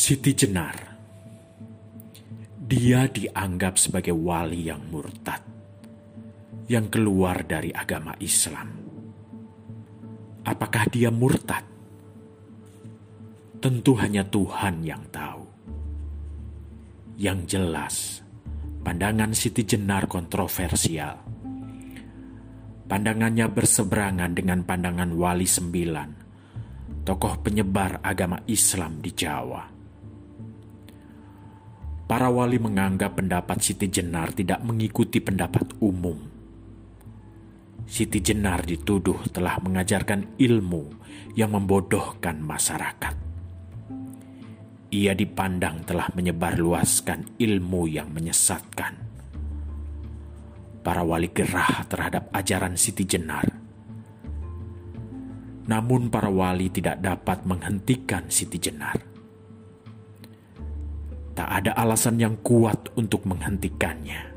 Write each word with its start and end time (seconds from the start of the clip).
Siti 0.00 0.32
Jenar. 0.32 0.96
Dia 2.56 3.04
dianggap 3.04 3.76
sebagai 3.76 4.16
wali 4.16 4.72
yang 4.72 4.88
murtad, 4.88 5.44
yang 6.72 6.88
keluar 6.88 7.44
dari 7.44 7.68
agama 7.68 8.16
Islam. 8.16 8.80
Apakah 10.48 10.88
dia 10.88 11.12
murtad? 11.12 11.60
Tentu 13.60 13.92
hanya 14.00 14.24
Tuhan 14.24 14.80
yang 14.80 15.04
tahu. 15.12 15.44
Yang 17.20 17.38
jelas, 17.52 17.96
pandangan 18.80 19.36
Siti 19.36 19.68
Jenar 19.68 20.08
kontroversial. 20.08 21.20
Pandangannya 22.88 23.52
berseberangan 23.52 24.32
dengan 24.32 24.64
pandangan 24.64 25.12
Wali 25.12 25.44
Sembilan, 25.44 26.10
tokoh 27.04 27.44
penyebar 27.44 28.00
agama 28.00 28.40
Islam 28.48 29.04
di 29.04 29.12
Jawa. 29.12 29.79
Para 32.10 32.26
wali 32.26 32.58
menganggap 32.58 33.22
pendapat 33.22 33.62
Siti 33.62 33.86
Jenar 33.86 34.34
tidak 34.34 34.66
mengikuti 34.66 35.22
pendapat 35.22 35.78
umum. 35.78 36.18
Siti 37.86 38.18
Jenar 38.18 38.66
dituduh 38.66 39.30
telah 39.30 39.62
mengajarkan 39.62 40.34
ilmu 40.34 40.90
yang 41.38 41.54
membodohkan 41.54 42.42
masyarakat. 42.42 43.14
Ia 44.90 45.14
dipandang 45.14 45.86
telah 45.86 46.10
menyebarluaskan 46.10 47.38
ilmu 47.38 47.86
yang 47.86 48.10
menyesatkan. 48.10 48.98
Para 50.82 51.06
wali 51.06 51.30
gerah 51.30 51.86
terhadap 51.86 52.26
ajaran 52.34 52.74
Siti 52.74 53.06
Jenar. 53.06 53.46
Namun 55.70 56.10
para 56.10 56.26
wali 56.26 56.74
tidak 56.74 56.98
dapat 57.06 57.46
menghentikan 57.46 58.26
Siti 58.26 58.58
Jenar 58.58 58.98
tak 61.40 61.64
ada 61.64 61.72
alasan 61.72 62.20
yang 62.20 62.36
kuat 62.44 62.92
untuk 63.00 63.24
menghentikannya. 63.24 64.28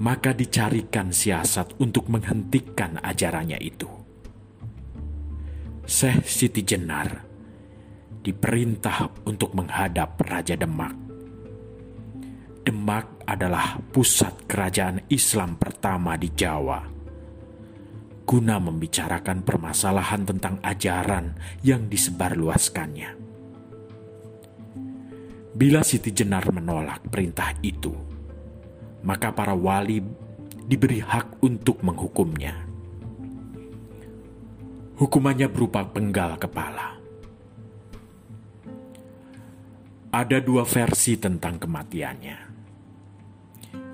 Maka 0.00 0.32
dicarikan 0.32 1.12
siasat 1.12 1.76
untuk 1.76 2.08
menghentikan 2.08 2.96
ajarannya 3.04 3.60
itu. 3.60 3.84
Syekh 5.84 6.24
Siti 6.24 6.64
Jenar 6.64 7.20
diperintah 8.24 9.28
untuk 9.28 9.52
menghadap 9.52 10.16
Raja 10.24 10.56
Demak. 10.56 10.96
Demak 12.64 13.28
adalah 13.28 13.76
pusat 13.92 14.48
kerajaan 14.48 15.04
Islam 15.12 15.60
pertama 15.60 16.16
di 16.16 16.32
Jawa. 16.32 16.80
Guna 18.24 18.56
membicarakan 18.56 19.44
permasalahan 19.44 20.24
tentang 20.24 20.56
ajaran 20.64 21.36
yang 21.60 21.92
disebarluaskannya. 21.92 23.25
Bila 25.56 25.80
Siti 25.80 26.12
Jenar 26.12 26.52
menolak 26.52 27.08
perintah 27.08 27.56
itu, 27.64 27.88
maka 29.08 29.32
para 29.32 29.56
wali 29.56 30.04
diberi 30.68 31.00
hak 31.00 31.40
untuk 31.40 31.80
menghukumnya. 31.80 32.52
Hukumannya 35.00 35.48
berupa 35.48 35.88
penggal 35.88 36.36
kepala. 36.36 37.00
Ada 40.12 40.44
dua 40.44 40.68
versi 40.68 41.16
tentang 41.16 41.56
kematiannya. 41.56 42.38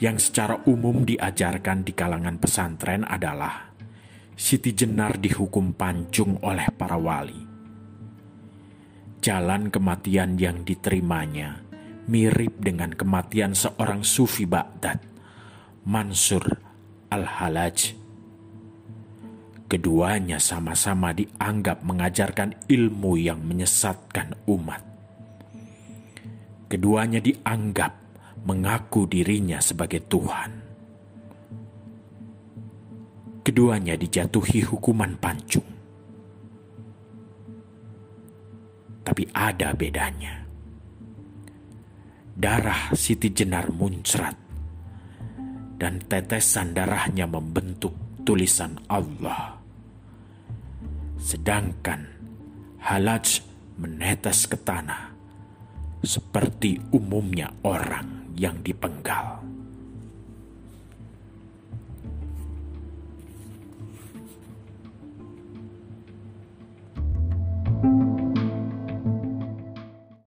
Yang 0.00 0.32
secara 0.32 0.64
umum 0.64 1.04
diajarkan 1.04 1.84
di 1.84 1.92
kalangan 1.92 2.40
pesantren 2.40 3.04
adalah 3.04 3.68
Siti 4.32 4.72
Jenar 4.72 5.20
dihukum 5.20 5.76
pancung 5.76 6.40
oleh 6.40 6.72
para 6.72 6.96
wali 6.96 7.49
jalan 9.20 9.68
kematian 9.68 10.40
yang 10.40 10.64
diterimanya 10.64 11.60
mirip 12.08 12.56
dengan 12.58 12.90
kematian 12.90 13.52
seorang 13.52 14.02
sufi 14.02 14.48
Baghdad, 14.48 14.98
Mansur 15.86 16.42
al-Halaj. 17.12 17.94
Keduanya 19.70 20.42
sama-sama 20.42 21.14
dianggap 21.14 21.86
mengajarkan 21.86 22.66
ilmu 22.66 23.14
yang 23.14 23.38
menyesatkan 23.46 24.34
umat. 24.50 24.82
Keduanya 26.66 27.22
dianggap 27.22 27.94
mengaku 28.42 29.06
dirinya 29.06 29.62
sebagai 29.62 30.02
Tuhan. 30.10 30.50
Keduanya 33.46 33.94
dijatuhi 33.94 34.66
hukuman 34.66 35.14
pancung. 35.22 35.69
Tapi 39.04 39.28
ada 39.32 39.72
bedanya. 39.72 40.44
Darah 42.40 42.96
Siti 42.96 43.28
Jenar 43.32 43.68
muncrat 43.68 44.36
dan 45.76 46.00
tetesan 46.04 46.72
darahnya 46.72 47.28
membentuk 47.28 47.92
tulisan 48.24 48.80
Allah. 48.88 49.60
Sedangkan 51.20 52.08
Halaj 52.80 53.44
menetes 53.76 54.48
ke 54.48 54.56
tanah 54.56 55.12
seperti 56.00 56.80
umumnya 56.96 57.52
orang 57.60 58.32
yang 58.36 58.64
dipenggal. 58.64 59.44